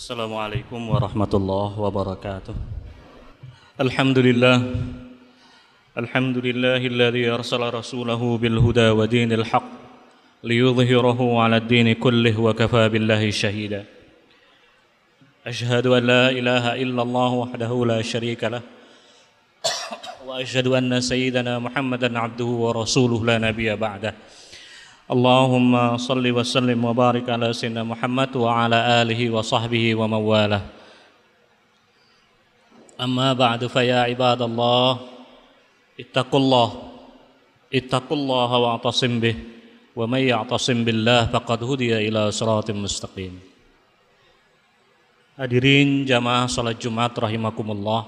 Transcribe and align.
السلام 0.00 0.32
عليكم 0.32 0.80
ورحمة 0.88 1.32
الله 1.34 1.70
وبركاته. 1.76 2.56
الحمد 3.84 4.18
لله 4.18 4.56
الحمد 5.98 6.36
لله 6.40 6.80
الذي 6.88 7.24
أرسل 7.28 7.60
رسوله 7.60 8.38
بالهدى 8.40 8.88
ودين 8.96 9.32
الحق 9.32 9.70
ليظهره 10.44 11.20
على 11.42 11.56
الدين 11.56 11.88
كله 12.00 12.32
وكفى 12.40 12.88
بالله 12.88 13.30
شهيدا. 13.30 13.84
أشهد 15.46 15.86
أن 15.86 16.02
لا 16.08 16.32
إله 16.32 16.64
إلا 16.80 17.02
الله 17.02 17.30
وحده 17.44 17.72
لا 17.92 18.00
شريك 18.00 18.44
له 18.44 18.64
وأشهد 20.24 20.66
أن 20.80 21.00
سيدنا 21.00 21.60
محمدا 21.60 22.08
عبده 22.18 22.50
ورسوله 22.64 23.20
لا 23.28 23.36
نبي 23.52 23.68
بعده. 23.76 24.16
اللهم 25.09 25.97
صل 26.01 26.25
وسلم 26.25 26.79
وبارك 26.81 27.29
على 27.29 27.53
سيدنا 27.53 27.85
محمد 27.85 28.41
وعلى 28.41 28.79
آله 29.05 29.21
وصحبه 29.29 29.85
ومن 29.95 30.21
والاه 30.21 30.65
أما 32.97 33.33
بعد 33.37 33.67
فيا 33.69 34.09
عباد 34.09 34.41
الله 34.41 34.89
اتقوا 35.99 36.39
الله 36.39 36.69
اتقوا 37.73 38.17
الله 38.17 38.49
واعتصم 38.57 39.13
به 39.19 39.35
ومن 39.95 40.21
يعتصم 40.25 40.77
بالله 40.83 41.21
فقد 41.29 41.59
هدي 41.63 42.09
إلى 42.09 42.31
صراط 42.33 42.71
مستقيم 42.73 43.53
Hadirin 45.35 46.07
jamaah 46.07 46.47
salat 46.47 46.79
Jumat 46.79 47.11
rahimakumullah 47.11 48.07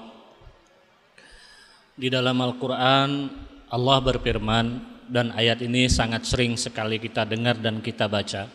Di 1.92 2.08
dalam 2.08 2.40
Al-Quran 2.40 3.28
Allah 3.68 3.98
berfirman 4.00 4.91
dan 5.09 5.35
ayat 5.35 5.63
ini 5.63 5.89
sangat 5.91 6.27
sering 6.27 6.55
sekali 6.55 6.99
kita 6.99 7.27
dengar 7.27 7.59
dan 7.59 7.79
kita 7.83 8.07
baca 8.07 8.47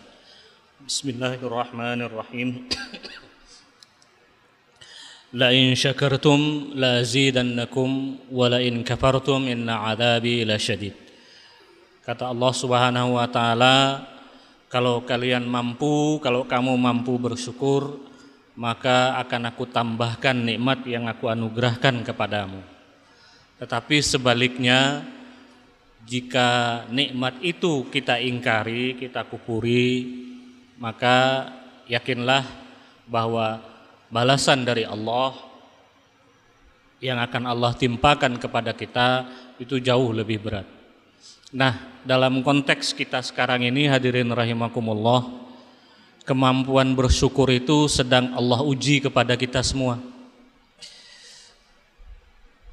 Bismillahirrahmanirrahim 0.85 2.69
La 5.37 5.53
in 5.53 5.77
syakartum 5.77 6.73
la 6.73 7.05
zidannakum 7.05 8.17
wa 8.33 8.49
la 8.49 8.65
in 8.65 8.81
kafartum 8.81 9.45
inna 9.45 9.85
adabi 9.93 10.41
la 10.41 10.57
syadid. 10.57 10.97
Kata 12.01 12.33
Allah 12.33 12.49
Subhanahu 12.57 13.21
wa 13.21 13.29
taala, 13.29 14.09
kalau 14.73 15.05
kalian 15.05 15.45
mampu, 15.45 16.17
kalau 16.25 16.49
kamu 16.49 16.73
mampu 16.81 17.21
bersyukur, 17.21 18.01
maka 18.57 19.21
akan 19.21 19.53
aku 19.53 19.69
tambahkan 19.69 20.33
nikmat 20.33 20.89
yang 20.89 21.05
aku 21.05 21.29
anugerahkan 21.29 22.01
kepadamu. 22.09 22.65
Tetapi 23.61 24.01
sebaliknya, 24.01 25.05
jika 26.09 26.83
nikmat 26.89 27.37
itu 27.45 27.85
kita 27.93 28.17
ingkari, 28.17 28.97
kita 28.97 29.29
kupuri, 29.29 30.09
maka 30.81 31.53
yakinlah 31.85 32.49
bahwa 33.05 33.61
balasan 34.09 34.65
dari 34.65 34.89
Allah 34.89 35.37
yang 37.05 37.21
akan 37.21 37.45
Allah 37.45 37.77
timpakan 37.77 38.41
kepada 38.41 38.73
kita 38.73 39.29
itu 39.61 39.77
jauh 39.79 40.09
lebih 40.17 40.41
berat. 40.41 40.67
Nah, 41.53 42.01
dalam 42.09 42.41
konteks 42.41 42.97
kita 42.97 43.21
sekarang 43.21 43.69
ini 43.69 43.85
hadirin 43.85 44.33
rahimakumullah, 44.33 45.29
kemampuan 46.25 46.97
bersyukur 46.97 47.53
itu 47.53 47.85
sedang 47.85 48.33
Allah 48.33 48.65
uji 48.65 49.05
kepada 49.05 49.37
kita 49.37 49.61
semua. 49.61 50.01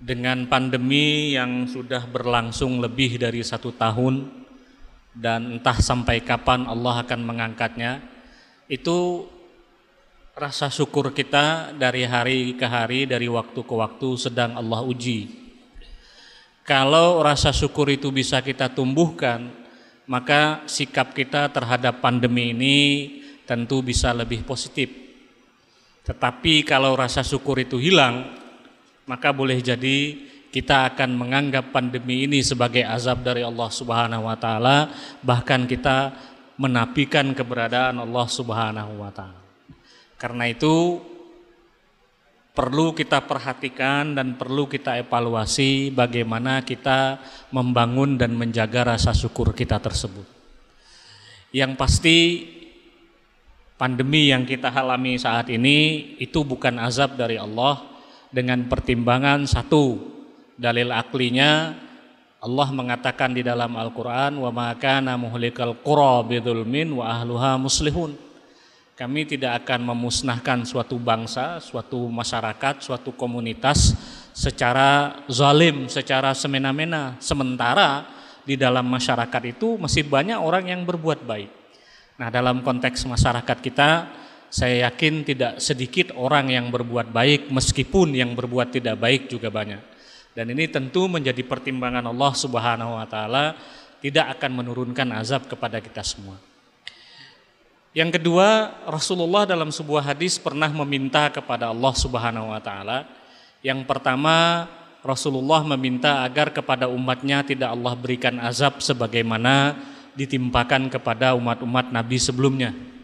Dengan 0.05 0.45
pandemi 0.45 1.33
yang 1.33 1.65
sudah 1.65 2.05
berlangsung 2.05 2.77
lebih 2.77 3.17
dari 3.17 3.41
satu 3.41 3.73
tahun 3.73 4.29
dan 5.17 5.57
entah 5.57 5.81
sampai 5.81 6.21
kapan 6.21 6.69
Allah 6.69 7.01
akan 7.01 7.25
mengangkatnya, 7.25 8.05
itu 8.69 9.25
rasa 10.37 10.69
syukur 10.69 11.09
kita 11.09 11.73
dari 11.73 12.05
hari 12.05 12.53
ke 12.53 12.69
hari, 12.69 13.09
dari 13.09 13.25
waktu 13.25 13.65
ke 13.65 13.73
waktu 13.73 14.09
sedang 14.13 14.53
Allah 14.53 14.85
uji. 14.85 15.25
Kalau 16.61 17.25
rasa 17.25 17.49
syukur 17.49 17.89
itu 17.89 18.13
bisa 18.13 18.45
kita 18.45 18.69
tumbuhkan, 18.69 19.49
maka 20.05 20.69
sikap 20.69 21.17
kita 21.17 21.49
terhadap 21.49 21.97
pandemi 21.97 22.53
ini 22.53 22.77
tentu 23.49 23.81
bisa 23.81 24.13
lebih 24.13 24.45
positif. 24.45 24.85
Tetapi 26.05 26.61
kalau 26.61 26.93
rasa 26.93 27.25
syukur 27.25 27.57
itu 27.57 27.81
hilang, 27.81 28.44
maka 29.05 29.29
boleh 29.29 29.61
jadi 29.61 30.17
kita 30.49 30.95
akan 30.95 31.19
menganggap 31.19 31.75
pandemi 31.75 32.25
ini 32.25 32.39
sebagai 32.39 32.81
azab 32.87 33.27
dari 33.27 33.43
Allah 33.43 33.67
Subhanahu 33.67 34.23
wa 34.23 34.39
taala, 34.39 34.87
bahkan 35.19 35.67
kita 35.67 36.15
menafikan 36.55 37.35
keberadaan 37.35 37.99
Allah 37.99 38.27
Subhanahu 38.31 39.03
wa 39.03 39.11
taala. 39.11 39.43
Karena 40.15 40.47
itu 40.47 41.03
perlu 42.55 42.95
kita 42.95 43.19
perhatikan 43.27 44.15
dan 44.15 44.39
perlu 44.39 44.63
kita 44.63 44.95
evaluasi 44.95 45.91
bagaimana 45.91 46.63
kita 46.63 47.19
membangun 47.51 48.15
dan 48.15 48.31
menjaga 48.31 48.95
rasa 48.95 49.11
syukur 49.11 49.51
kita 49.51 49.75
tersebut. 49.83 50.23
Yang 51.51 51.71
pasti 51.75 52.17
pandemi 53.75 54.31
yang 54.31 54.47
kita 54.47 54.71
alami 54.71 55.19
saat 55.19 55.51
ini 55.51 56.15
itu 56.23 56.47
bukan 56.47 56.79
azab 56.79 57.19
dari 57.19 57.35
Allah 57.35 57.94
dengan 58.35 58.67
pertimbangan 58.67 59.47
satu 59.47 59.95
dalil 60.59 60.91
aklinya 60.91 61.71
Allah 62.43 62.67
mengatakan 62.75 63.31
di 63.31 63.39
dalam 63.39 63.79
Al-Qur'an 63.79 64.35
wa 64.35 64.51
ma 64.51 64.75
kana 64.75 65.15
muhlikal 65.15 65.79
qura 65.79 66.19
bidzulmin 66.27 66.91
wa 66.99 67.07
ahluha 67.15 67.55
muslihun 67.55 68.25
kami 68.95 69.27
tidak 69.27 69.63
akan 69.63 69.91
memusnahkan 69.91 70.63
suatu 70.63 70.95
bangsa, 70.95 71.59
suatu 71.59 72.07
masyarakat, 72.07 72.79
suatu 72.79 73.11
komunitas 73.11 73.91
secara 74.31 75.19
zalim, 75.27 75.91
secara 75.91 76.31
semena-mena. 76.31 77.19
Sementara 77.19 78.07
di 78.47 78.55
dalam 78.55 78.87
masyarakat 78.87 79.51
itu 79.51 79.75
masih 79.75 80.07
banyak 80.07 80.39
orang 80.39 80.71
yang 80.71 80.87
berbuat 80.87 81.27
baik. 81.27 81.51
Nah, 82.15 82.31
dalam 82.31 82.63
konteks 82.63 83.03
masyarakat 83.03 83.57
kita, 83.59 84.07
saya 84.55 84.87
yakin 84.87 85.27
tidak 85.27 85.59
sedikit 85.59 86.15
orang 86.15 86.47
yang 86.47 86.71
berbuat 86.71 87.11
baik 87.11 87.51
meskipun 87.51 88.15
yang 88.15 88.39
berbuat 88.39 88.71
tidak 88.71 88.95
baik 88.95 89.27
juga 89.27 89.51
banyak. 89.51 89.83
Dan 90.31 90.55
ini 90.55 90.71
tentu 90.71 91.11
menjadi 91.11 91.43
pertimbangan 91.43 92.07
Allah 92.07 92.31
Subhanahu 92.31 92.95
wa 92.95 93.03
taala 93.03 93.59
tidak 93.99 94.39
akan 94.39 94.63
menurunkan 94.63 95.11
azab 95.11 95.51
kepada 95.51 95.83
kita 95.83 95.99
semua. 96.07 96.39
Yang 97.91 98.15
kedua, 98.19 98.79
Rasulullah 98.87 99.43
dalam 99.43 99.75
sebuah 99.75 100.15
hadis 100.15 100.39
pernah 100.39 100.71
meminta 100.71 101.27
kepada 101.27 101.75
Allah 101.75 101.91
Subhanahu 101.91 102.55
wa 102.55 102.61
taala. 102.63 103.11
Yang 103.59 103.83
pertama, 103.83 104.71
Rasulullah 105.03 105.67
meminta 105.75 106.23
agar 106.23 106.55
kepada 106.55 106.87
umatnya 106.87 107.43
tidak 107.43 107.75
Allah 107.75 107.91
berikan 107.99 108.39
azab 108.39 108.79
sebagaimana 108.79 109.75
ditimpakan 110.15 110.87
kepada 110.87 111.35
umat-umat 111.35 111.91
Nabi 111.91 112.15
sebelumnya. 112.15 112.94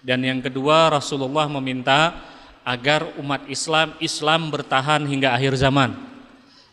Dan 0.00 0.24
yang 0.24 0.40
kedua, 0.40 0.88
Rasulullah 0.92 1.46
meminta 1.48 2.16
agar 2.64 3.08
umat 3.20 3.48
Islam 3.48 3.96
Islam 4.00 4.52
bertahan 4.52 5.04
hingga 5.08 5.32
akhir 5.36 5.56
zaman. 5.60 5.96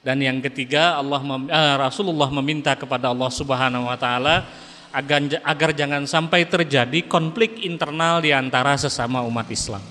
Dan 0.03 0.23
yang 0.23 0.39
ketiga, 0.39 0.95
Allah 0.95 1.19
eh, 1.51 1.75
Rasulullah 1.75 2.31
meminta 2.31 2.71
kepada 2.79 3.11
Allah 3.11 3.27
Subhanahu 3.27 3.91
wa 3.91 3.97
taala 3.99 4.47
agar, 4.95 5.19
agar 5.43 5.69
jangan 5.75 6.07
sampai 6.07 6.47
terjadi 6.47 7.03
konflik 7.11 7.59
internal 7.67 8.23
di 8.23 8.31
antara 8.31 8.79
sesama 8.79 9.19
umat 9.27 9.47
Islam. 9.51 9.83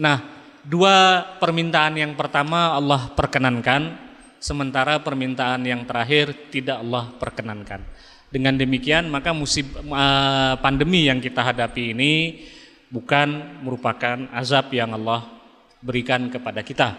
Nah, 0.00 0.24
dua 0.64 1.20
permintaan 1.36 2.00
yang 2.00 2.16
pertama 2.16 2.72
Allah 2.72 3.12
perkenankan, 3.12 3.92
sementara 4.40 5.04
permintaan 5.04 5.62
yang 5.68 5.84
terakhir 5.84 6.32
tidak 6.48 6.80
Allah 6.80 7.12
perkenankan. 7.20 7.84
Dengan 8.32 8.56
demikian, 8.56 9.12
maka 9.12 9.36
musib, 9.36 9.68
uh, 9.76 10.56
pandemi 10.64 11.04
yang 11.04 11.20
kita 11.20 11.44
hadapi 11.44 11.92
ini 11.92 12.12
bukan 12.92 13.58
merupakan 13.64 14.28
azab 14.36 14.68
yang 14.76 14.92
Allah 14.92 15.24
berikan 15.80 16.28
kepada 16.28 16.60
kita. 16.60 16.92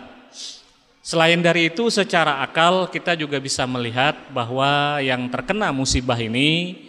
Selain 1.05 1.37
dari 1.37 1.69
itu, 1.69 1.93
secara 1.93 2.41
akal 2.41 2.89
kita 2.89 3.13
juga 3.13 3.37
bisa 3.37 3.69
melihat 3.69 4.17
bahwa 4.33 4.97
yang 5.03 5.29
terkena 5.29 5.69
musibah 5.69 6.17
ini 6.17 6.79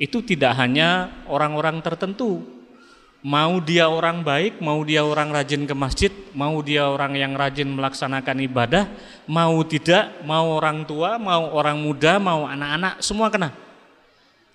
itu 0.00 0.24
tidak 0.24 0.56
hanya 0.56 1.12
orang-orang 1.28 1.84
tertentu. 1.84 2.40
Mau 3.24 3.56
dia 3.58 3.88
orang 3.88 4.20
baik, 4.20 4.60
mau 4.60 4.84
dia 4.84 5.00
orang 5.00 5.32
rajin 5.32 5.64
ke 5.64 5.72
masjid, 5.72 6.12
mau 6.36 6.60
dia 6.60 6.86
orang 6.86 7.16
yang 7.16 7.32
rajin 7.32 7.72
melaksanakan 7.72 8.36
ibadah, 8.44 8.84
mau 9.24 9.58
tidak, 9.64 10.22
mau 10.28 10.60
orang 10.60 10.84
tua, 10.84 11.16
mau 11.16 11.48
orang 11.56 11.80
muda, 11.80 12.20
mau 12.20 12.44
anak-anak, 12.44 13.00
semua 13.00 13.32
kena. 13.32 13.50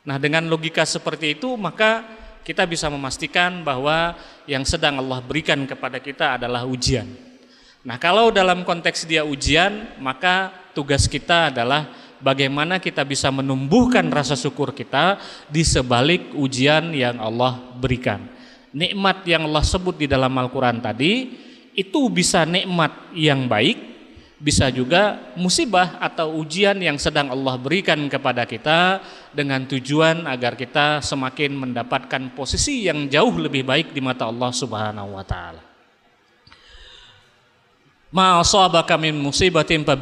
Nah, 0.06 0.22
dengan 0.22 0.46
logika 0.48 0.86
seperti 0.86 1.34
itu, 1.36 1.58
maka 1.60 2.06
kita 2.50 2.66
bisa 2.66 2.90
memastikan 2.90 3.62
bahwa 3.62 4.18
yang 4.50 4.66
sedang 4.66 4.98
Allah 4.98 5.22
berikan 5.22 5.70
kepada 5.70 6.02
kita 6.02 6.42
adalah 6.42 6.66
ujian. 6.66 7.06
Nah, 7.86 8.02
kalau 8.02 8.34
dalam 8.34 8.66
konteks 8.66 9.06
dia 9.06 9.22
ujian, 9.22 9.86
maka 10.02 10.50
tugas 10.74 11.06
kita 11.06 11.54
adalah 11.54 11.94
bagaimana 12.18 12.82
kita 12.82 13.06
bisa 13.06 13.30
menumbuhkan 13.30 14.10
rasa 14.10 14.34
syukur 14.34 14.74
kita 14.74 15.22
di 15.46 15.62
sebalik 15.62 16.34
ujian 16.34 16.90
yang 16.90 17.22
Allah 17.22 17.62
berikan. 17.78 18.42
nikmat 18.70 19.26
yang 19.26 19.50
Allah 19.50 19.66
sebut 19.66 19.98
di 19.98 20.06
dalam 20.06 20.30
Al-Qur'an 20.30 20.78
tadi 20.78 21.34
itu 21.74 22.02
bisa 22.14 22.46
nikmat 22.46 23.14
yang 23.18 23.50
baik, 23.50 23.99
bisa 24.40 24.72
juga 24.72 25.36
musibah 25.36 26.00
atau 26.00 26.40
ujian 26.40 26.80
yang 26.80 26.96
sedang 26.96 27.28
Allah 27.28 27.60
berikan 27.60 28.00
kepada 28.08 28.48
kita 28.48 29.04
dengan 29.36 29.68
tujuan 29.68 30.24
agar 30.24 30.56
kita 30.56 31.04
semakin 31.04 31.52
mendapatkan 31.60 32.32
posisi 32.32 32.88
yang 32.88 33.12
jauh 33.12 33.36
lebih 33.36 33.68
baik 33.68 33.92
di 33.92 34.00
mata 34.00 34.32
Allah 34.32 34.56
Subhanahu 34.56 35.20
wa 35.20 35.26
taala. 35.28 35.60
Ma 38.10 38.40
asabaka 38.40 38.98
min 38.98 39.14
musibatin 39.20 39.84
fa 39.86 39.94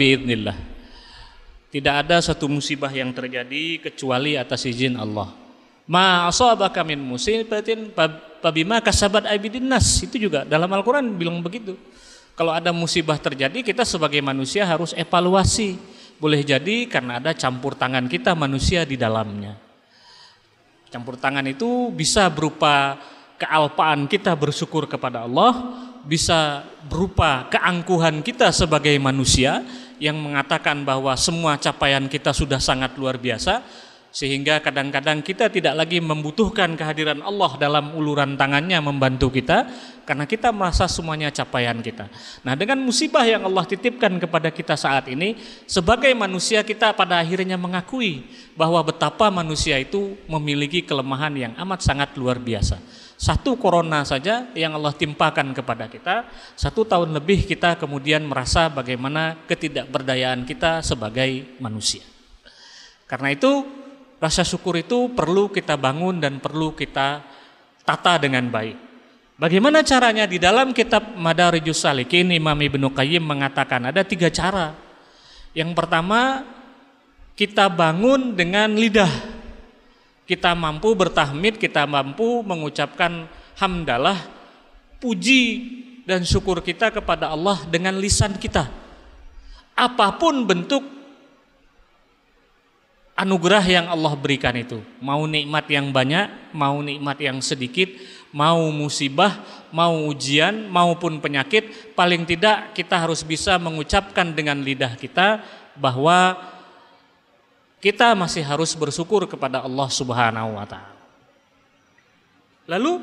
Tidak 1.68 1.96
ada 2.06 2.22
satu 2.24 2.48
musibah 2.48 2.94
yang 2.94 3.12
terjadi 3.12 3.84
kecuali 3.90 4.38
atas 4.40 4.64
izin 4.70 4.96
Allah. 4.96 5.34
Ma 5.90 6.30
asabaka 6.30 6.86
min 6.86 7.02
musibatin 7.02 7.90
fa 7.92 8.54
bima 8.54 8.80
kasabat 8.86 9.28
aydin 9.28 9.66
nas. 9.66 10.06
Itu 10.06 10.22
juga 10.22 10.46
dalam 10.46 10.72
Al-Qur'an 10.72 11.04
bilang 11.18 11.42
begitu. 11.44 11.76
Kalau 12.38 12.54
ada 12.54 12.70
musibah 12.70 13.18
terjadi, 13.18 13.66
kita 13.66 13.82
sebagai 13.82 14.22
manusia 14.22 14.62
harus 14.62 14.94
evaluasi. 14.94 15.74
Boleh 16.22 16.46
jadi 16.46 16.86
karena 16.86 17.18
ada 17.18 17.34
campur 17.34 17.74
tangan 17.74 18.06
kita 18.06 18.38
manusia 18.38 18.86
di 18.86 18.94
dalamnya. 18.94 19.58
Campur 20.94 21.18
tangan 21.18 21.42
itu 21.50 21.90
bisa 21.90 22.30
berupa 22.30 23.02
kealpaan 23.42 24.06
kita 24.06 24.38
bersyukur 24.38 24.86
kepada 24.86 25.26
Allah, 25.26 25.82
bisa 26.06 26.62
berupa 26.86 27.50
keangkuhan 27.50 28.22
kita 28.22 28.54
sebagai 28.54 28.94
manusia 29.02 29.66
yang 29.98 30.22
mengatakan 30.22 30.86
bahwa 30.86 31.18
semua 31.18 31.58
capaian 31.58 32.06
kita 32.06 32.38
sudah 32.38 32.62
sangat 32.62 32.94
luar 33.02 33.18
biasa 33.18 33.66
sehingga 34.18 34.58
kadang-kadang 34.66 35.22
kita 35.22 35.46
tidak 35.46 35.78
lagi 35.78 36.02
membutuhkan 36.02 36.74
kehadiran 36.74 37.22
Allah 37.22 37.54
dalam 37.62 37.94
uluran 37.94 38.34
tangannya 38.34 38.82
membantu 38.82 39.30
kita 39.30 39.70
karena 40.10 40.26
kita 40.26 40.50
merasa 40.50 40.90
semuanya 40.90 41.30
capaian 41.30 41.78
kita. 41.78 42.10
Nah, 42.42 42.58
dengan 42.58 42.82
musibah 42.82 43.22
yang 43.30 43.46
Allah 43.46 43.62
titipkan 43.70 44.18
kepada 44.18 44.50
kita 44.50 44.74
saat 44.74 45.06
ini, 45.14 45.38
sebagai 45.70 46.10
manusia 46.18 46.66
kita 46.66 46.98
pada 46.98 47.22
akhirnya 47.22 47.62
mengakui 47.62 48.26
bahwa 48.58 48.82
betapa 48.82 49.30
manusia 49.30 49.78
itu 49.78 50.18
memiliki 50.26 50.82
kelemahan 50.82 51.38
yang 51.38 51.54
amat 51.54 51.86
sangat 51.86 52.18
luar 52.18 52.42
biasa. 52.42 52.82
Satu 53.22 53.54
corona 53.54 54.02
saja 54.02 54.50
yang 54.58 54.74
Allah 54.74 54.98
timpakan 54.98 55.54
kepada 55.54 55.86
kita, 55.86 56.26
satu 56.58 56.90
tahun 56.90 57.14
lebih 57.14 57.46
kita 57.46 57.78
kemudian 57.78 58.26
merasa 58.26 58.66
bagaimana 58.66 59.46
ketidakberdayaan 59.46 60.42
kita 60.42 60.82
sebagai 60.82 61.54
manusia. 61.62 62.02
Karena 63.06 63.30
itu 63.30 63.86
rasa 64.18 64.42
syukur 64.46 64.78
itu 64.78 65.14
perlu 65.14 65.50
kita 65.50 65.78
bangun 65.78 66.22
dan 66.22 66.38
perlu 66.42 66.74
kita 66.74 67.22
tata 67.86 68.18
dengan 68.22 68.50
baik. 68.50 68.78
Bagaimana 69.38 69.86
caranya 69.86 70.26
di 70.26 70.42
dalam 70.42 70.74
kitab 70.74 71.14
Madarijus 71.14 71.86
Salikin 71.86 72.34
Imam 72.34 72.58
Ibnu 72.58 72.90
Qayyim 72.90 73.22
mengatakan 73.22 73.94
ada 73.94 74.02
tiga 74.02 74.34
cara. 74.34 74.74
Yang 75.54 75.78
pertama 75.78 76.42
kita 77.38 77.70
bangun 77.70 78.34
dengan 78.34 78.74
lidah 78.74 79.38
kita 80.28 80.52
mampu 80.52 80.92
bertahmid, 80.92 81.56
kita 81.56 81.88
mampu 81.88 82.44
mengucapkan 82.44 83.32
hamdalah, 83.56 84.28
puji 85.00 85.44
dan 86.04 86.28
syukur 86.28 86.60
kita 86.60 86.92
kepada 86.92 87.32
Allah 87.32 87.64
dengan 87.72 87.96
lisan 87.96 88.36
kita. 88.36 88.68
Apa 89.72 90.20
pun 90.20 90.44
bentuk 90.44 90.84
anugerah 93.18 93.66
yang 93.66 93.86
Allah 93.90 94.14
berikan 94.14 94.54
itu, 94.54 94.78
mau 95.02 95.26
nikmat 95.26 95.66
yang 95.74 95.90
banyak, 95.90 96.54
mau 96.54 96.78
nikmat 96.86 97.18
yang 97.18 97.42
sedikit, 97.42 97.90
mau 98.30 98.70
musibah, 98.70 99.42
mau 99.74 100.06
ujian, 100.06 100.70
maupun 100.70 101.18
penyakit, 101.18 101.98
paling 101.98 102.30
tidak 102.30 102.78
kita 102.78 102.94
harus 102.94 103.26
bisa 103.26 103.58
mengucapkan 103.58 104.38
dengan 104.38 104.62
lidah 104.62 104.94
kita 104.94 105.42
bahwa 105.74 106.38
kita 107.82 108.14
masih 108.14 108.46
harus 108.46 108.78
bersyukur 108.78 109.26
kepada 109.26 109.66
Allah 109.66 109.90
Subhanahu 109.90 110.54
wa 110.54 110.66
taala. 110.70 110.98
Lalu 112.70 113.02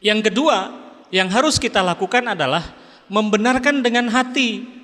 yang 0.00 0.24
kedua 0.24 0.72
yang 1.12 1.28
harus 1.28 1.60
kita 1.60 1.84
lakukan 1.84 2.24
adalah 2.32 2.64
membenarkan 3.12 3.84
dengan 3.84 4.08
hati 4.08 4.75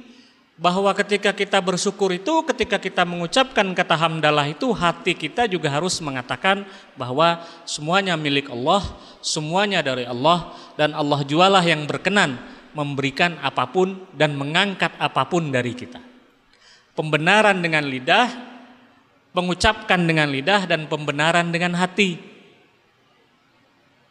bahwa 0.61 0.93
ketika 0.93 1.33
kita 1.33 1.59
bersyukur 1.65 2.13
itu 2.13 2.45
ketika 2.45 2.77
kita 2.77 3.03
mengucapkan 3.09 3.65
kata 3.73 3.97
hamdalah 3.97 4.45
itu 4.47 4.69
hati 4.71 5.17
kita 5.17 5.49
juga 5.49 5.73
harus 5.73 5.97
mengatakan 6.05 6.69
bahwa 6.95 7.41
semuanya 7.65 8.15
milik 8.21 8.53
Allah, 8.53 8.85
semuanya 9.25 9.81
dari 9.81 10.05
Allah 10.05 10.53
dan 10.77 10.93
Allah 10.93 11.25
jualah 11.25 11.65
yang 11.65 11.89
berkenan 11.89 12.37
memberikan 12.77 13.37
apa 13.41 13.69
pun 13.69 13.97
dan 14.13 14.37
mengangkat 14.37 14.93
apa 15.01 15.25
pun 15.29 15.49
dari 15.49 15.73
kita. 15.73 16.01
Pembenaran 16.93 17.61
dengan 17.65 17.89
lidah 17.89 18.29
mengucapkan 19.33 20.01
dengan 20.05 20.29
lidah 20.29 20.69
dan 20.69 20.85
pembenaran 20.89 21.49
dengan 21.49 21.73
hati. 21.77 22.21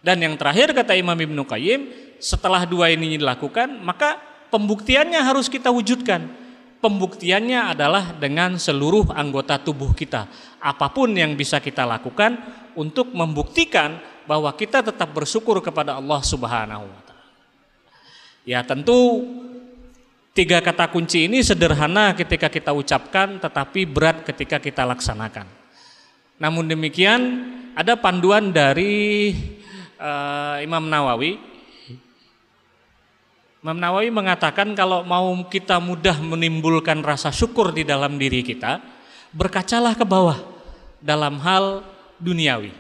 Dan 0.02 0.18
yang 0.18 0.34
terakhir 0.34 0.74
kata 0.74 0.98
Imam 0.98 1.14
Ibnu 1.14 1.46
Qayyim, 1.46 1.82
setelah 2.18 2.66
dua 2.66 2.90
ini 2.90 3.22
dilakukan, 3.22 3.86
maka 3.86 4.18
pembuktiannya 4.52 5.18
harus 5.24 5.48
kita 5.48 5.72
wujudkan. 5.72 6.28
Pembuktiannya 6.82 7.78
adalah 7.78 8.18
dengan 8.18 8.58
seluruh 8.58 9.14
anggota 9.14 9.62
tubuh 9.62 9.94
kita. 9.94 10.26
Apa 10.58 10.90
pun 10.90 11.14
yang 11.14 11.38
bisa 11.38 11.62
kita 11.62 11.86
lakukan 11.86 12.36
untuk 12.74 13.14
membuktikan 13.14 14.02
bahwa 14.26 14.50
kita 14.58 14.82
tetap 14.82 15.14
bersyukur 15.14 15.62
kepada 15.62 16.02
Allah 16.02 16.22
Subhanahu 16.26 16.86
wa 16.90 17.02
taala. 17.06 17.26
Ya, 18.42 18.66
tentu 18.66 19.22
Tiga 20.32 20.64
kata 20.64 20.88
kunci 20.88 21.28
ini 21.28 21.44
sederhana 21.44 22.16
ketika 22.16 22.48
kita 22.48 22.72
ucapkan 22.72 23.36
tetapi 23.36 23.84
berat 23.84 24.24
ketika 24.24 24.64
kita 24.64 24.88
laksanakan. 24.88 25.44
Namun 26.40 26.72
demikian 26.72 27.20
ada 27.76 28.00
panduan 28.00 28.56
dari 28.56 29.36
uh, 30.00 30.64
Imam 30.64 30.88
Nawawi. 30.88 31.51
Imam 33.62 33.78
Nawawi 33.78 34.10
mengatakan 34.10 34.74
kalau 34.74 35.06
mau 35.06 35.38
kita 35.46 35.78
mudah 35.78 36.18
menimbulkan 36.18 37.06
rasa 37.06 37.30
syukur 37.30 37.70
di 37.70 37.86
dalam 37.86 38.18
diri 38.18 38.42
kita, 38.42 38.82
berkacalah 39.30 39.94
ke 39.94 40.02
bawah 40.02 40.42
dalam 40.98 41.38
hal 41.38 41.86
duniawi. 42.18 42.74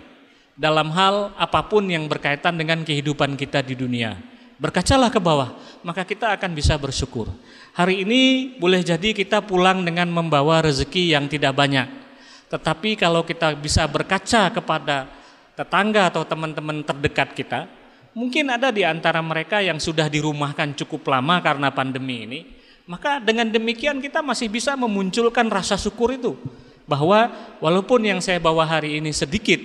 Dalam 0.57 0.89
hal 0.93 1.33
apa 1.37 1.65
pun 1.69 1.85
yang 1.85 2.05
berkaitan 2.05 2.57
dengan 2.57 2.85
kehidupan 2.85 3.33
kita 3.33 3.65
di 3.65 3.73
dunia 3.73 4.31
Berkacalah 4.61 5.09
ke 5.09 5.17
bawah, 5.17 5.57
maka 5.81 6.05
kita 6.05 6.37
akan 6.37 6.53
bisa 6.53 6.77
bersyukur. 6.77 7.33
Hari 7.73 8.05
ini 8.05 8.53
boleh 8.61 8.85
jadi 8.85 9.09
kita 9.09 9.41
pulang 9.41 9.81
dengan 9.81 10.05
membawa 10.05 10.61
rezeki 10.61 11.17
yang 11.17 11.25
tidak 11.25 11.57
banyak. 11.57 11.89
Tetapi 12.45 12.93
kalau 12.93 13.25
kita 13.25 13.57
bisa 13.57 13.89
berkaca 13.89 14.53
kepada 14.53 15.09
tetangga 15.57 16.13
atau 16.13 16.21
teman-teman 16.29 16.85
terdekat 16.85 17.33
kita, 17.33 17.65
mungkin 18.13 18.51
ada 18.51 18.69
di 18.69 18.83
antara 18.83 19.19
mereka 19.23 19.63
yang 19.63 19.79
sudah 19.79 20.07
dirumahkan 20.11 20.75
cukup 20.83 21.07
lama 21.11 21.39
karena 21.39 21.71
pandemi 21.71 22.27
ini, 22.27 22.39
maka 22.89 23.23
dengan 23.23 23.47
demikian 23.47 24.03
kita 24.03 24.19
masih 24.19 24.51
bisa 24.51 24.75
memunculkan 24.75 25.47
rasa 25.47 25.79
syukur 25.79 26.15
itu. 26.15 26.35
Bahwa 26.89 27.31
walaupun 27.63 28.03
yang 28.03 28.19
saya 28.19 28.41
bawa 28.41 28.67
hari 28.67 28.99
ini 28.99 29.15
sedikit, 29.15 29.61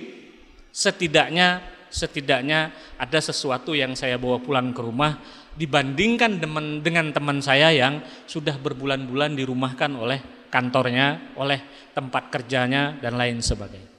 setidaknya 0.71 1.59
setidaknya 1.87 2.71
ada 2.99 3.19
sesuatu 3.19 3.71
yang 3.71 3.95
saya 3.95 4.19
bawa 4.19 4.43
pulang 4.43 4.75
ke 4.75 4.81
rumah 4.83 5.19
dibandingkan 5.55 6.37
dengan 6.83 7.09
teman 7.15 7.39
saya 7.39 7.71
yang 7.73 8.03
sudah 8.29 8.59
berbulan-bulan 8.59 9.33
dirumahkan 9.33 9.91
oleh 9.95 10.19
kantornya, 10.51 11.33
oleh 11.35 11.91
tempat 11.91 12.29
kerjanya 12.29 12.95
dan 13.01 13.17
lain 13.17 13.41
sebagainya. 13.41 13.91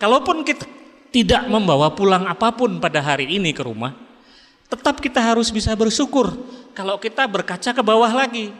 Kalaupun 0.00 0.42
kita 0.42 0.66
tidak 1.14 1.46
membawa 1.46 1.94
pulang 1.94 2.26
apa 2.26 2.50
pun 2.50 2.82
pada 2.82 2.98
hari 2.98 3.38
ini 3.38 3.54
ke 3.54 3.62
rumah, 3.62 3.94
tetap 4.66 4.98
kita 4.98 5.22
harus 5.22 5.54
bisa 5.54 5.70
bersyukur 5.78 6.34
kalau 6.74 6.98
kita 6.98 7.22
berkaca 7.30 7.70
ke 7.70 7.82
bawah 7.86 8.10
lagi. 8.10 8.50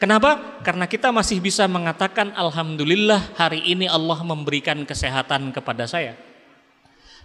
Kenapa? 0.00 0.40
Karena 0.64 0.88
kita 0.88 1.12
masih 1.12 1.38
bisa 1.44 1.68
mengatakan 1.68 2.32
alhamdulillah 2.32 3.36
hari 3.36 3.60
ini 3.68 3.86
Allah 3.86 4.24
memberikan 4.24 4.88
kesehatan 4.88 5.52
kepada 5.52 5.84
saya 5.84 6.16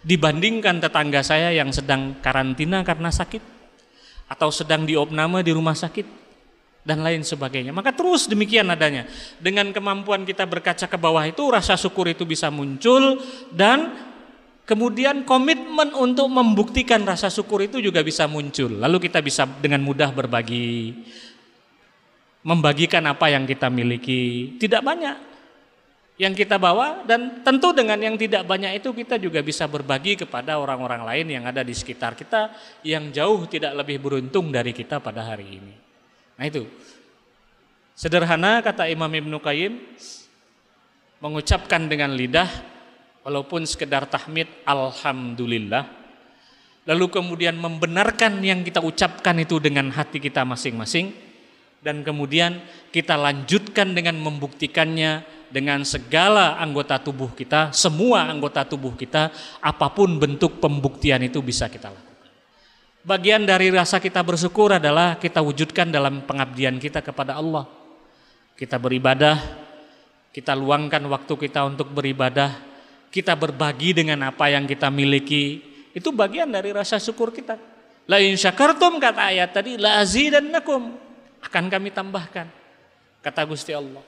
dibandingkan 0.06 0.84
tetangga 0.84 1.26
saya 1.26 1.50
yang 1.56 1.74
sedang 1.74 2.20
karantina 2.22 2.84
karena 2.86 3.10
sakit 3.10 3.42
atau 4.28 4.52
sedang 4.52 4.84
diopname 4.84 5.42
di 5.42 5.56
rumah 5.56 5.74
sakit 5.74 6.06
dan 6.88 7.04
lain 7.04 7.24
sebagainya. 7.24 7.76
Maka 7.76 7.92
terus 7.92 8.32
demikian 8.32 8.72
adanya. 8.72 9.04
Dengan 9.40 9.72
kemampuan 9.76 10.24
kita 10.24 10.48
berkaca 10.48 10.88
ke 10.88 10.98
bawah 11.00 11.24
itu 11.28 11.44
rasa 11.52 11.76
syukur 11.76 12.08
itu 12.08 12.24
bisa 12.24 12.48
muncul 12.48 13.20
dan 13.52 14.07
kemudian 14.68 15.24
komitmen 15.24 15.96
untuk 15.96 16.28
membuktikan 16.28 17.08
rasa 17.08 17.32
syukur 17.32 17.64
itu 17.64 17.80
juga 17.80 18.04
bisa 18.04 18.28
muncul. 18.28 18.68
Lalu 18.68 19.08
kita 19.08 19.24
bisa 19.24 19.48
dengan 19.48 19.80
mudah 19.82 20.12
berbagi 20.12 20.92
membagikan 22.44 23.08
apa 23.08 23.32
yang 23.32 23.48
kita 23.48 23.72
miliki. 23.72 24.54
Tidak 24.60 24.84
banyak. 24.84 25.18
yang 26.18 26.34
kita 26.34 26.58
bawa 26.58 27.06
dan 27.06 27.46
tentu 27.46 27.78
dengan 27.78 28.02
yang 28.02 28.18
tidak 28.18 28.42
banyak 28.42 28.82
itu 28.82 28.90
kita 28.90 29.22
juga 29.22 29.38
bisa 29.46 29.70
berbagi 29.70 30.18
kepada 30.18 30.58
orang-orang 30.58 31.06
lain 31.06 31.26
yang 31.30 31.44
ada 31.46 31.62
di 31.62 31.78
sekitar 31.78 32.18
kita 32.18 32.58
yang 32.82 33.14
jauh 33.14 33.46
tidak 33.46 33.78
lebih 33.78 34.02
beruntung 34.02 34.50
dari 34.50 34.74
kita 34.74 34.98
pada 34.98 35.22
hari 35.22 35.62
ini. 35.62 35.78
Nah 36.42 36.46
itu 36.50 36.66
sederhana 37.94 38.66
kata 38.66 38.90
Imam 38.90 39.14
Ibnu 39.14 39.38
Qayyim 39.38 39.78
mengucapkan 41.22 41.86
dengan 41.86 42.10
lidah 42.18 42.50
walaupun 43.28 43.68
sekedar 43.68 44.08
tahmid 44.08 44.48
alhamdulillah 44.64 45.84
lalu 46.88 47.12
kemudian 47.12 47.60
membenarkan 47.60 48.40
yang 48.40 48.64
kita 48.64 48.80
ucapkan 48.80 49.36
itu 49.44 49.60
dengan 49.60 49.92
hati 49.92 50.24
kita 50.24 50.48
masing-masing 50.48 51.12
dan 51.84 52.08
kemudian 52.08 52.64
kita 52.96 53.20
lanjutkan 53.20 53.92
dengan 53.92 54.16
membuktikannya 54.24 55.28
dengan 55.48 55.88
segala 55.88 56.60
anggota 56.60 57.00
tubuh 57.00 57.32
kita, 57.32 57.72
semua 57.72 58.28
anggota 58.28 58.68
tubuh 58.68 58.98
kita, 58.98 59.32
apa 59.64 59.88
pun 59.96 60.20
bentuk 60.20 60.60
pembuktian 60.60 61.24
itu 61.24 61.40
bisa 61.40 61.72
kita 61.72 61.94
lakukan. 61.94 62.32
Bagian 63.08 63.48
dari 63.48 63.72
rasa 63.72 64.04
kita 64.04 64.20
bersyukur 64.20 64.76
adalah 64.76 65.16
kita 65.16 65.40
wujudkan 65.40 65.88
dalam 65.88 66.28
pengabdian 66.28 66.76
kita 66.76 67.00
kepada 67.00 67.40
Allah. 67.40 67.64
Kita 68.60 68.76
beribadah, 68.76 69.40
kita 70.36 70.52
luangkan 70.58 71.08
waktu 71.08 71.34
kita 71.48 71.64
untuk 71.64 71.96
beribadah, 71.96 72.67
kita 73.10 73.34
berbagi 73.34 73.96
dengan 73.96 74.30
apa 74.30 74.52
yang 74.52 74.68
kita 74.68 74.92
miliki, 74.92 75.64
itu 75.98 76.10
bagian 76.14 76.52
dari 76.52 76.70
rasa 76.70 77.02
syukur 77.02 77.34
kita. 77.34 77.58
La 78.08 78.24
in 78.24 78.40
syakartum 78.40 79.02
kata 79.02 79.34
ayat 79.34 79.52
tadi 79.52 79.76
la 79.76 80.00
azidannakum 80.00 80.96
akan 81.44 81.64
kami 81.68 81.90
tambahkan. 81.92 82.48
Kata 83.20 83.42
Gusti 83.44 83.76
Allah. 83.76 84.04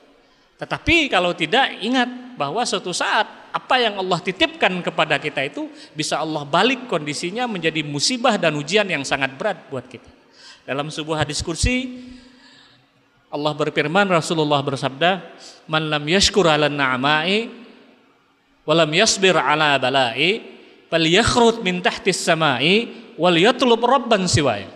Tetapi 0.56 1.08
kalau 1.08 1.32
tidak 1.32 1.80
ingat 1.80 2.36
bahwa 2.36 2.60
suatu 2.64 2.92
saat 2.92 3.28
apa 3.50 3.76
yang 3.80 3.98
Allah 3.98 4.20
titipkan 4.20 4.70
kepada 4.84 5.18
kita 5.18 5.44
itu 5.44 5.68
bisa 5.96 6.20
Allah 6.20 6.46
balik 6.46 6.86
kondisinya 6.86 7.48
menjadi 7.50 7.82
musibah 7.82 8.38
dan 8.38 8.54
ujian 8.56 8.86
yang 8.86 9.04
sangat 9.04 9.34
berat 9.36 9.68
buat 9.68 9.84
kita. 9.88 10.08
Dalam 10.64 10.92
sebuah 10.92 11.26
hadis 11.26 11.40
kursi 11.42 12.06
Allah 13.30 13.54
berfirman 13.54 14.10
Rasulullah 14.10 14.58
bersabda, 14.58 15.22
"Man 15.70 15.86
lam 15.86 16.02
yashkur 16.02 16.50
'ala 16.50 16.66
na'ma'i 16.66 17.59
wa 18.66 18.74
lam 18.76 18.90
yasbir 18.90 19.36
'ala 19.36 19.80
bala'i 19.80 20.40
falyakhrut 20.90 21.64
min 21.64 21.80
tahtis 21.80 22.20
sama'i 22.20 22.88
wal 23.16 23.36
yatlub 23.36 23.80
rabban 23.80 24.26
siwaya." 24.26 24.68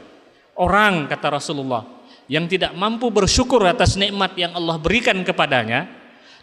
Orang 0.54 1.10
kata 1.10 1.34
Rasulullah 1.34 1.82
yang 2.30 2.46
tidak 2.46 2.72
mampu 2.72 3.10
bersyukur 3.10 3.60
atas 3.66 3.98
nikmat 3.98 4.32
yang 4.38 4.54
Allah 4.54 4.78
berikan 4.78 5.18
kepadanya 5.26 5.90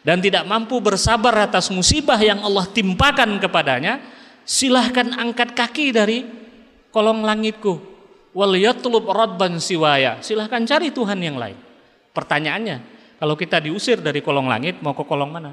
dan 0.01 0.17
tidak 0.17 0.43
mampu 0.49 0.81
bersabar 0.81 1.45
atas 1.45 1.69
musibah 1.69 2.17
yang 2.17 2.41
Allah 2.41 2.65
timpakan 2.69 3.37
kepadanya, 3.37 4.01
silahkan 4.43 5.13
angkat 5.13 5.53
kaki 5.53 5.93
dari 5.93 6.25
kolong 6.89 7.21
langitku. 7.21 7.77
Wal 8.31 8.55
yatlub 8.57 9.11
rabban 9.11 9.59
siwaya. 9.59 10.23
Silahkan 10.23 10.63
cari 10.63 10.89
Tuhan 10.89 11.19
yang 11.19 11.35
lain. 11.35 11.57
Pertanyaannya, 12.15 12.77
kalau 13.19 13.35
kita 13.37 13.61
diusir 13.61 13.99
dari 14.01 14.23
kolong 14.23 14.47
langit 14.49 14.79
mau 14.81 14.95
ke 14.97 15.03
kolong 15.05 15.29
mana? 15.29 15.51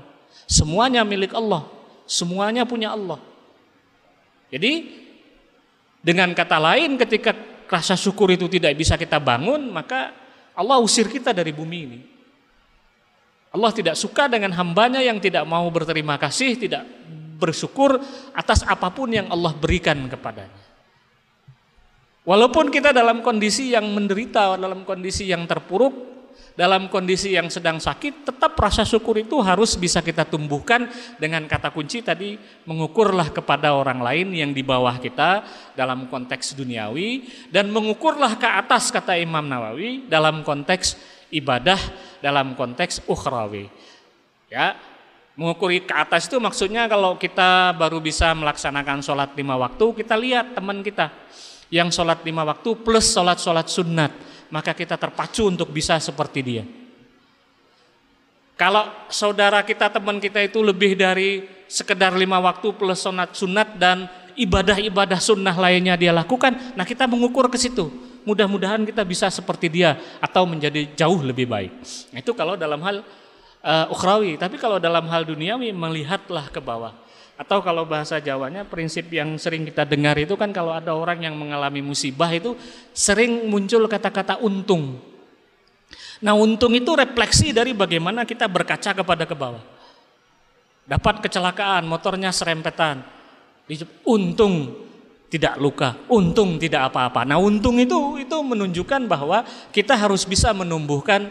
Semuanya 0.49 1.04
milik 1.04 1.35
Allah. 1.37 1.66
Semuanya 2.09 2.65
punya 2.65 2.97
Allah. 2.97 3.21
Jadi 4.49 5.05
dengan 6.00 6.33
kata 6.33 6.57
lain 6.57 6.97
ketika 6.97 7.37
rasa 7.69 7.93
syukur 8.00 8.33
itu 8.33 8.49
tidak 8.49 8.73
bisa 8.73 8.97
kita 8.97 9.21
bangun, 9.21 9.69
maka 9.69 10.17
Allah 10.57 10.81
usir 10.81 11.05
kita 11.05 11.37
dari 11.37 11.53
bumi 11.53 11.79
ini. 11.85 12.00
Allah 13.53 13.73
tidak 13.77 13.97
suka 13.97 14.25
dengan 14.25 14.57
hambanya 14.57 15.05
yang 15.05 15.21
tidak 15.21 15.45
mau 15.45 15.69
berterima 15.69 16.17
kasih, 16.17 16.57
tidak 16.57 16.88
bersyukur 17.38 18.00
atas 18.33 18.65
apa 18.65 18.88
pun 18.88 19.12
yang 19.12 19.29
Allah 19.29 19.53
berikan 19.53 20.09
kepadanya. 20.09 20.65
Walaupun 22.29 22.69
kita 22.69 22.93
dalam 22.93 23.25
kondisi 23.25 23.73
yang 23.73 23.88
menderita, 23.88 24.61
dalam 24.61 24.85
kondisi 24.85 25.33
yang 25.33 25.49
terpuruk, 25.49 26.18
dalam 26.59 26.90
kondisi 26.90 27.38
yang 27.38 27.47
sedang 27.47 27.78
sakit, 27.78 28.26
tetap 28.26 28.59
rasa 28.59 28.83
syukur 28.83 29.14
itu 29.14 29.38
harus 29.38 29.78
bisa 29.78 30.02
kita 30.02 30.26
tumbuhkan 30.26 30.90
dengan 31.14 31.47
kata 31.47 31.71
kunci 31.71 32.02
tadi 32.02 32.35
mengukurlah 32.66 33.30
kepada 33.30 33.71
orang 33.71 34.02
lain 34.02 34.35
yang 34.35 34.50
di 34.50 34.66
bawah 34.66 34.99
kita 34.99 35.47
dalam 35.78 36.11
konteks 36.11 36.59
duniawi 36.59 37.30
dan 37.54 37.71
mengukurlah 37.71 38.35
ke 38.35 38.50
atas 38.50 38.90
kata 38.90 39.14
Imam 39.14 39.47
Nawawi 39.47 40.11
dalam 40.11 40.42
konteks 40.42 40.99
ibadah 41.30 41.78
dalam 42.18 42.59
konteks 42.59 43.07
ukhrawi. 43.07 43.71
Ya, 44.50 44.75
mengukuri 45.38 45.87
ke 45.87 45.95
atas 45.95 46.26
itu 46.26 46.42
maksudnya 46.42 46.90
kalau 46.90 47.14
kita 47.14 47.71
baru 47.78 48.02
bisa 48.02 48.35
melaksanakan 48.35 48.99
sholat 48.99 49.30
lima 49.38 49.54
waktu, 49.54 50.02
kita 50.02 50.18
lihat 50.18 50.59
teman 50.59 50.83
kita 50.83 51.14
yang 51.71 51.95
sholat 51.95 52.18
lima 52.26 52.42
waktu 52.42 52.75
plus 52.83 53.14
sholat-sholat 53.14 53.71
sunat 53.71 54.27
maka 54.49 54.73
kita 54.73 54.97
terpacu 54.97 55.49
untuk 55.49 55.69
bisa 55.73 55.97
seperti 56.00 56.40
dia. 56.45 56.64
Kalau 58.59 58.90
saudara 59.07 59.62
kita, 59.62 59.87
teman 59.87 60.19
kita 60.19 60.43
itu 60.43 60.59
lebih 60.59 60.99
dari 60.99 61.47
sekedar 61.71 62.11
lima 62.19 62.43
waktu 62.43 62.75
plus 62.75 63.07
sunat 63.07 63.37
sunat 63.38 63.78
dan 63.78 64.11
ibadah-ibadah 64.35 65.19
sunnah 65.23 65.55
lainnya 65.55 65.95
dia 65.95 66.11
lakukan, 66.11 66.75
nah 66.75 66.83
kita 66.83 67.07
mengukur 67.07 67.47
ke 67.47 67.59
situ. 67.59 67.87
Mudah-mudahan 68.26 68.83
kita 68.83 69.07
bisa 69.07 69.31
seperti 69.31 69.71
dia 69.71 69.95
atau 70.19 70.43
menjadi 70.45 70.90
jauh 70.99 71.23
lebih 71.23 71.47
baik. 71.47 71.73
Itu 72.12 72.35
kalau 72.35 72.59
dalam 72.59 72.83
hal 72.83 73.07
uh, 73.62 73.95
ukhrawi, 73.95 74.37
tapi 74.37 74.59
kalau 74.59 74.83
dalam 74.83 75.07
hal 75.07 75.23
duniawi 75.23 75.71
melihatlah 75.71 76.50
ke 76.50 76.59
bawah. 76.59 76.93
Atau 77.38 77.62
kalau 77.62 77.87
bahasa 77.87 78.18
Jawanya 78.18 78.66
prinsip 78.66 79.07
yang 79.14 79.38
sering 79.38 79.62
kita 79.62 79.87
dengar 79.87 80.18
itu 80.18 80.35
kan 80.35 80.50
kalau 80.50 80.75
ada 80.75 80.90
orang 80.90 81.23
yang 81.23 81.38
mengalami 81.38 81.78
musibah 81.78 82.26
itu 82.35 82.59
sering 82.90 83.47
muncul 83.47 83.87
kata-kata 83.87 84.42
untung. 84.42 84.99
Nah 86.18 86.35
untung 86.35 86.75
itu 86.75 86.90
refleksi 86.99 87.54
dari 87.54 87.71
bagaimana 87.78 88.26
kita 88.26 88.50
berkaca 88.50 88.90
kepada 88.90 89.23
ke 89.23 89.38
bawah. 89.38 89.62
Dapat 90.83 91.23
kecelakaan, 91.23 91.87
motornya 91.87 92.35
serempetan. 92.35 93.07
Untung 94.02 94.75
tidak 95.30 95.62
luka, 95.62 95.95
untung 96.11 96.59
tidak 96.59 96.90
apa-apa. 96.90 97.23
Nah 97.23 97.38
untung 97.38 97.78
itu 97.78 98.18
itu 98.18 98.35
menunjukkan 98.35 99.07
bahwa 99.07 99.47
kita 99.71 99.95
harus 99.95 100.26
bisa 100.26 100.50
menumbuhkan 100.50 101.30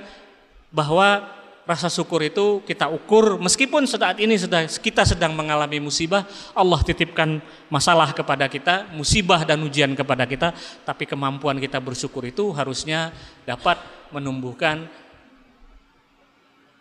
bahwa 0.71 1.36
rasa 1.67 1.91
syukur 1.91 2.23
itu 2.23 2.63
kita 2.63 2.87
ukur. 2.87 3.35
Meskipun 3.43 3.83
saat 3.83 4.15
ini 4.23 4.39
kita 4.79 5.03
sedang 5.03 5.35
mengalami 5.35 5.83
musibah 5.83 6.23
Allah 6.55 6.79
titipkan 6.79 7.43
masalah 7.67 8.15
kepada 8.15 8.47
kita 8.47 8.87
musibah 8.95 9.43
dan 9.43 9.59
ujian 9.67 9.91
kepada 9.91 10.23
kita. 10.23 10.55
Tapi 10.87 11.03
kemampuan 11.03 11.59
kita 11.59 11.83
bersyukur 11.83 12.23
itu 12.23 12.55
harusnya 12.55 13.11
dapat 13.43 13.75
menumbuhkan 14.15 14.87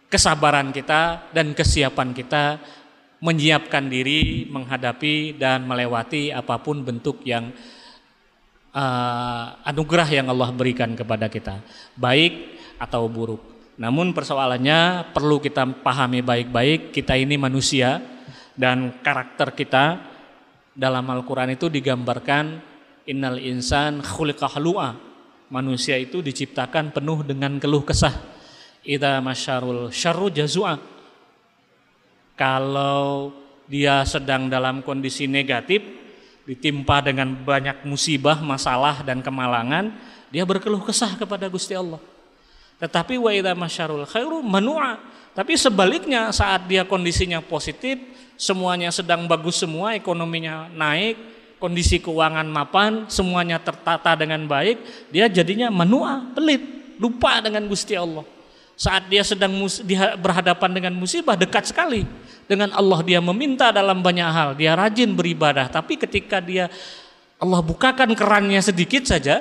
kesabaran 0.06 0.70
kita 0.70 1.34
dan 1.34 1.50
kesiapan 1.50 2.14
kita 2.14 2.62
menyiapkan 3.18 3.90
diri 3.90 4.46
menghadapi 4.46 5.34
dan 5.34 5.66
melewati 5.66 6.30
apa 6.30 6.62
pun 6.62 6.86
bentuk 6.86 7.26
yang 7.26 7.50
uh, 8.70 9.56
anugerah 9.66 10.06
yang 10.06 10.30
Allah 10.30 10.54
berikan 10.54 10.94
kepada 10.94 11.26
kita 11.26 11.58
baik 11.98 12.54
atau 12.78 13.08
buruk 13.08 13.55
namun 13.76 14.16
persoalannya 14.16 15.12
perlu 15.12 15.36
kita 15.36 15.68
pahami 15.84 16.24
baik-baik, 16.24 16.96
kita 16.96 17.12
ini 17.12 17.36
manusia 17.36 18.00
dan 18.56 19.04
karakter 19.04 19.52
kita 19.52 20.00
dalam 20.72 21.04
Al-Qur'an 21.04 21.52
itu 21.52 21.68
digambarkan 21.68 22.56
innal 23.04 23.36
insan 23.36 24.00
khuliqa. 24.00 24.48
Manusia 25.46 25.94
itu 26.00 26.24
diciptakan 26.24 26.90
penuh 26.90 27.20
dengan 27.22 27.60
keluh 27.60 27.84
kesah. 27.84 28.16
Idza 28.80 29.20
masyarul 29.20 29.92
syarru 29.92 30.32
jazua. 30.32 30.80
Kalau 32.32 33.30
dia 33.68 34.08
sedang 34.08 34.48
dalam 34.48 34.80
kondisi 34.80 35.28
negatif, 35.28 35.84
ditimpa 36.48 37.04
dengan 37.04 37.36
banyak 37.44 37.84
musibah, 37.84 38.40
masalah 38.40 39.04
dan 39.04 39.20
kemalangan, 39.20 39.92
dia 40.32 40.48
berkeluh 40.48 40.80
kesah 40.80 41.12
kepada 41.14 41.46
Gusti 41.46 41.76
Allah. 41.76 42.15
Tetapi 42.76 43.16
wa 43.16 43.32
idza 43.32 43.56
masyarul 43.56 44.04
khairu 44.04 44.44
manua. 44.44 45.00
Tapi 45.36 45.52
sebaliknya 45.56 46.32
saat 46.32 46.64
dia 46.64 46.88
kondisinya 46.88 47.44
positif, 47.44 48.00
semuanya 48.40 48.88
sedang 48.88 49.28
bagus 49.28 49.60
semua, 49.60 49.92
ekonominya 49.92 50.72
naik, 50.72 51.16
kondisi 51.60 52.00
keuangan 52.00 52.44
mapan, 52.48 53.04
semuanya 53.08 53.60
tertata 53.60 54.16
dengan 54.16 54.44
baik, 54.48 55.08
dia 55.12 55.28
jadinya 55.28 55.68
menua, 55.68 56.24
pelit, 56.32 56.96
lupa 56.96 57.40
dengan 57.44 57.64
Gusti 57.68 57.96
Allah. 57.96 58.24
Saat 58.76 59.08
dia 59.08 59.24
sedang 59.24 59.56
berhadapan 60.20 60.70
dengan 60.76 60.92
musibah 60.92 61.32
dekat 61.32 61.72
sekali 61.72 62.04
dengan 62.44 62.76
Allah 62.76 63.00
dia 63.00 63.24
meminta 63.24 63.72
dalam 63.72 64.04
banyak 64.04 64.28
hal, 64.28 64.50
dia 64.52 64.76
rajin 64.76 65.16
beribadah, 65.16 65.72
tapi 65.72 65.96
ketika 65.96 66.44
dia 66.44 66.68
Allah 67.40 67.60
bukakan 67.64 68.12
kerannya 68.12 68.60
sedikit 68.60 69.08
saja, 69.08 69.40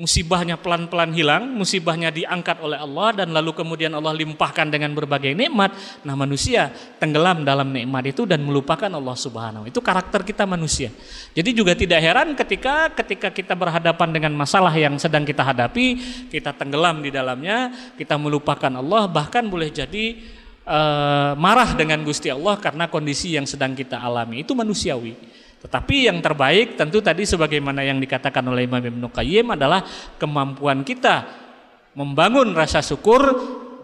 musibahnya 0.00 0.56
pelan-pelan 0.56 1.12
hilang, 1.12 1.44
musibahnya 1.52 2.08
diangkat 2.08 2.64
oleh 2.64 2.80
Allah 2.80 3.20
dan 3.20 3.36
lalu 3.36 3.52
kemudian 3.52 3.92
Allah 3.92 4.16
limpahkan 4.16 4.72
dengan 4.72 4.96
berbagai 4.96 5.36
nikmat. 5.36 5.76
Nah, 6.08 6.16
manusia 6.16 6.72
tenggelam 6.96 7.44
dalam 7.44 7.68
nikmat 7.68 8.08
itu 8.08 8.24
dan 8.24 8.40
melupakan 8.40 8.88
Allah 8.88 9.12
Subhanahu. 9.12 9.68
Itu 9.68 9.84
karakter 9.84 10.24
kita 10.24 10.48
manusia. 10.48 10.88
Jadi 11.36 11.52
juga 11.52 11.76
tidak 11.76 12.00
heran 12.00 12.32
ketika 12.32 12.88
ketika 12.96 13.28
kita 13.28 13.52
berhadapan 13.52 14.08
dengan 14.08 14.32
masalah 14.32 14.72
yang 14.72 14.96
sedang 14.96 15.28
kita 15.28 15.44
hadapi, 15.44 16.00
kita 16.32 16.56
tenggelam 16.56 17.04
di 17.04 17.12
dalamnya, 17.12 17.68
kita 18.00 18.16
melupakan 18.16 18.72
Allah, 18.72 19.04
bahkan 19.04 19.44
boleh 19.52 19.68
jadi 19.68 20.16
uh, 20.64 21.36
marah 21.36 21.76
dengan 21.76 22.00
Gusti 22.00 22.32
Allah 22.32 22.56
karena 22.56 22.88
kondisi 22.88 23.36
yang 23.36 23.44
sedang 23.44 23.76
kita 23.76 24.00
alami. 24.00 24.48
Itu 24.48 24.56
manusiawi. 24.56 25.39
Tetapi 25.60 26.08
yang 26.08 26.24
terbaik 26.24 26.80
tentu 26.80 27.04
tadi 27.04 27.28
sebagaimana 27.28 27.84
yang 27.84 28.00
dikatakan 28.00 28.40
oleh 28.48 28.64
Imam 28.64 28.80
Ibnu 28.80 29.12
Qayyim 29.12 29.52
adalah 29.52 29.84
kemampuan 30.16 30.80
kita 30.80 31.28
membangun 31.92 32.56
rasa 32.56 32.80
syukur, 32.80 33.20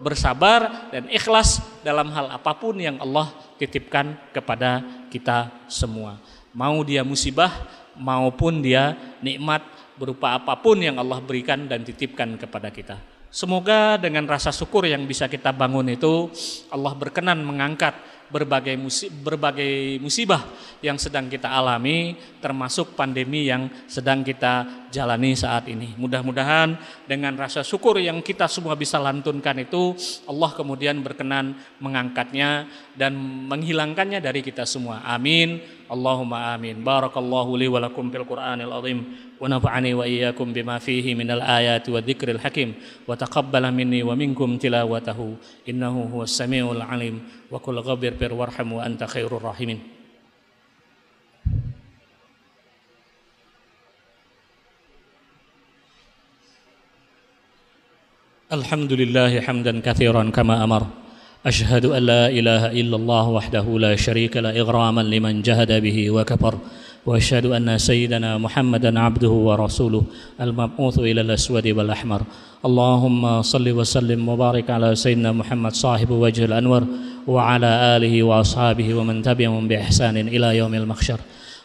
bersabar 0.01 0.89
dan 0.89 1.05
ikhlas 1.13 1.61
dalam 1.85 2.09
hal 2.13 2.33
apa 2.33 2.57
pun 2.57 2.77
yang 2.81 2.97
Allah 2.97 3.29
titipkan 3.61 4.17
kepada 4.33 4.81
kita 5.13 5.53
semua. 5.69 6.17
Mau 6.57 6.81
dia 6.81 7.05
musibah 7.05 7.53
maupun 7.93 8.65
dia 8.65 8.97
nikmat 9.21 9.61
berupa 9.97 10.37
apa 10.37 10.57
pun 10.57 10.81
yang 10.81 10.97
Allah 10.97 11.21
berikan 11.21 11.65
dan 11.65 11.85
titipkan 11.85 12.37
kepada 12.37 12.69
kita. 12.73 12.97
Semoga 13.27 13.99
dengan 13.99 14.23
rasa 14.23 14.55
syukur 14.55 14.87
yang 14.87 15.03
bisa 15.03 15.27
kita 15.27 15.51
bangun 15.51 15.91
itu 15.91 16.31
Allah 16.71 16.95
berkenan 16.95 17.43
mengangkat 17.43 17.93
berbagai 18.27 18.75
berbagai 19.23 19.97
musibah 20.03 20.43
yang 20.83 20.99
sedang 20.99 21.31
kita 21.31 21.47
alami 21.47 22.19
termasuk 22.43 22.93
pandemi 22.93 23.47
yang 23.47 23.71
sedang 23.87 24.21
kita 24.21 24.87
jalani 24.91 25.35
saat 25.35 25.67
ini. 25.71 25.95
Mudah-mudahan 25.95 26.75
dengan 27.07 27.35
rasa 27.35 27.63
syukur 27.63 27.99
yang 27.99 28.19
kita 28.23 28.47
semua 28.47 28.75
bisa 28.75 28.99
lantunkan 28.99 29.63
itu 29.63 29.95
Allah 30.27 30.51
kemudian 30.53 30.99
berkenan 30.99 31.55
mengangkatnya 31.79 32.67
dan 32.95 33.15
menghilangkannya 33.47 34.19
dari 34.19 34.43
kita 34.43 34.67
semua. 34.67 35.03
Amin. 35.07 35.59
Allahumma 35.87 36.51
amin. 36.55 36.83
Barakallahu 36.83 37.55
li 37.55 37.67
wa 37.71 37.79
lakum 37.79 38.11
fil 38.11 38.27
Qur'anil 38.27 38.71
azim 38.71 39.26
ونفعني 39.41 39.93
وإياكم 39.93 40.53
بما 40.53 40.77
فيه 40.79 41.15
من 41.15 41.31
الآيات 41.31 41.89
والذكر 41.89 42.31
الحكيم. 42.31 42.73
وتقبل 43.07 43.71
مني 43.71 44.03
ومنكم 44.03 44.57
تلاوته. 44.57 45.35
إنه 45.69 46.09
هو 46.13 46.23
السميع 46.23 46.71
العليم. 46.71 47.21
وكل 47.51 47.77
غبر 47.79 48.13
بر 48.21 48.33
وارحم 48.33 48.71
وأنت 48.73 49.03
خير 49.03 49.37
الراحمين. 49.37 49.79
الحمد 58.53 58.93
لله 58.93 59.41
حمدا 59.41 59.79
كثيرا 59.79 60.29
كما 60.29 60.63
أمر. 60.63 60.87
أشهد 61.45 61.85
أن 61.85 62.03
لا 62.03 62.27
إله 62.27 62.71
إلا 62.71 62.95
الله 62.95 63.29
وحده 63.29 63.79
لا 63.79 63.95
شريك 63.95 64.37
لا 64.37 64.59
إغراما 64.59 65.01
لمن 65.01 65.41
جهد 65.41 65.71
به 65.81 66.11
وكفر. 66.11 66.59
وأشهد 67.07 67.45
أن 67.45 67.77
سيدنا 67.77 68.37
محمدا 68.37 68.99
عبده 68.99 69.29
ورسوله 69.29 70.03
المبعوث 70.41 70.99
إلى 70.99 71.21
الأسود 71.21 71.67
والأحمر. 71.67 72.21
اللهم 72.65 73.41
صل 73.41 73.67
وسلم 73.71 74.29
وبارك 74.29 74.69
على 74.69 74.95
سيدنا 74.95 75.31
محمد 75.31 75.73
صاحب 75.73 76.11
وجه 76.11 76.45
الأنور 76.45 76.83
وعلى 77.27 77.71
آله 77.95 78.23
وأصحابه 78.23 78.93
ومن 78.93 79.21
تبعهم 79.21 79.67
بإحسان 79.67 80.17
إلى 80.17 80.57
يوم 80.57 80.73
المخشر 80.73 81.19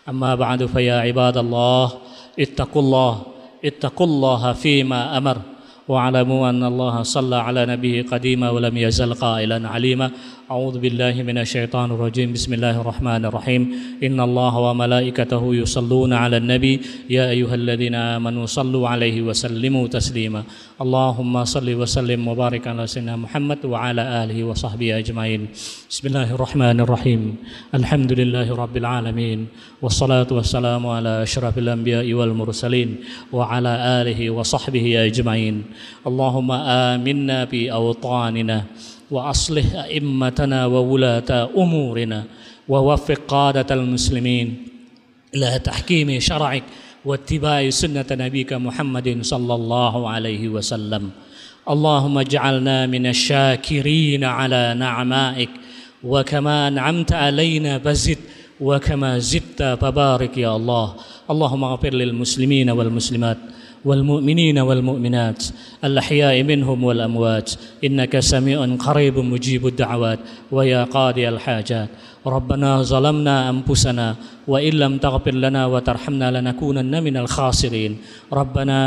أما 0.08 0.34
بعد 0.34 0.66
فيا 0.66 0.94
عباد 1.10 1.36
الله 1.36 1.92
اتقوا 2.38 2.82
الله 2.82 3.22
اتقوا 3.64 4.06
الله 4.06 4.52
فيما 4.52 5.18
أمر. 5.18 5.38
واعلموا 5.88 6.50
أن 6.50 6.62
الله 6.64 7.02
صلى 7.02 7.36
على 7.36 7.66
نبيه 7.66 8.06
قديما 8.06 8.50
ولم 8.50 8.76
يزل 8.76 9.14
قائلا 9.14 9.68
عليما. 9.68 10.10
أعوذ 10.52 10.84
بالله 10.84 11.16
من 11.24 11.40
الشيطان 11.40 11.96
الرجيم. 11.96 12.36
بسم 12.36 12.60
الله 12.60 12.84
الرحمن 12.84 13.24
الرحيم. 13.24 13.62
إن 14.04 14.20
الله 14.20 14.52
وملائكته 14.58 15.42
يصلون 15.54 16.12
على 16.12 16.36
النبي. 16.44 16.80
يا 17.08 17.32
أيها 17.32 17.54
الذين 17.56 17.94
آمنوا 17.94 18.44
صلوا 18.46 18.84
عليه 18.88 19.24
وسلموا 19.24 19.88
تسليما. 19.88 20.44
اللهم 20.76 21.44
صل 21.44 21.64
وسلم 21.64 22.20
وبارك 22.28 22.68
على 22.68 22.84
سيدنا 22.84 23.16
محمد 23.16 23.64
وعلى 23.64 24.02
آله 24.24 24.44
وصحبه 24.44 24.98
أجمعين. 25.00 25.48
بسم 25.88 26.04
الله 26.12 26.28
الرحمن 26.36 26.84
الرحيم. 26.84 27.22
الحمد 27.72 28.12
لله 28.12 28.52
رب 28.52 28.76
العالمين. 28.76 29.48
والصلاة 29.82 30.28
والسلام 30.28 30.84
على 30.86 31.22
أشرف 31.22 31.58
الأنبياء 31.64 32.12
والمرسلين 32.12 32.96
وعلى 33.32 33.72
آله 34.04 34.20
وصحبه 34.30 34.84
أجمعين. 35.08 35.64
اللهم 36.04 36.50
آمنا 36.92 37.38
في 37.48 37.72
أوطاننا 37.72 38.58
وأصلح 39.12 39.66
أئمتنا 39.74 40.66
وولاة 40.66 41.30
أمورنا 41.62 42.20
ووفق 42.68 43.20
قادة 43.28 43.70
المسلمين 43.74 44.48
إلى 45.34 45.58
تحكيم 45.58 46.08
شرعك 46.20 46.64
واتباع 47.04 47.70
سنة 47.70 48.08
نبيك 48.10 48.52
محمد 48.52 49.08
صلى 49.20 49.54
الله 49.54 49.94
عليه 50.08 50.48
وسلم. 50.48 51.10
اللهم 51.62 52.18
اجعلنا 52.18 52.86
من 52.86 53.04
الشاكرين 53.06 54.24
على 54.24 54.74
نعمائك 54.84 55.50
وكما 56.04 56.68
أنعمت 56.68 57.12
علينا 57.12 57.78
فزد 57.78 58.18
وكما 58.60 59.18
زدت 59.18 59.60
فبارك 59.80 60.38
يا 60.38 60.56
الله. 60.56 60.86
اللهم 61.30 61.62
اغفر 61.64 61.92
للمسلمين 61.94 62.70
والمسلمات. 62.70 63.38
والمؤمنين 63.84 64.58
والمؤمنات 64.58 65.44
الأحياء 65.84 66.42
منهم 66.42 66.84
والأموات. 66.84 67.50
إنك 67.84 68.18
سميع 68.18 68.76
قريب 68.76 69.18
مجيب 69.18 69.66
الدعوات. 69.66 70.18
ويا 70.52 70.84
قاضي 70.84 71.28
الحاجات. 71.28 71.88
ربنا 72.26 72.82
ظلمنا 72.82 73.50
أنفسنا 73.50 74.14
وإن 74.48 74.72
لم 74.72 74.98
تغفر 74.98 75.34
لنا 75.34 75.66
وترحمنا 75.66 76.40
لنكونن 76.40 77.02
من 77.02 77.16
الخاسرين. 77.16 77.98
ربنا 78.32 78.78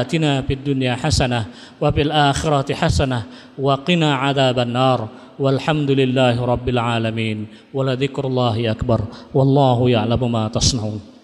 آتنا 0.00 0.42
في 0.42 0.54
الدنيا 0.54 0.94
حسنة 0.94 1.44
وفي 1.80 2.02
الآخرة 2.02 2.74
حسنة 2.74 3.22
وقنا 3.58 4.14
عذاب 4.14 4.58
النار. 4.58 5.08
والحمد 5.38 5.90
لله 5.90 6.44
رب 6.44 6.68
العالمين. 6.68 7.46
ولذكر 7.74 8.26
الله 8.26 8.70
أكبر. 8.70 9.00
والله 9.34 9.90
يعلم 9.90 10.32
ما 10.32 10.48
تصنعون. 10.48 11.17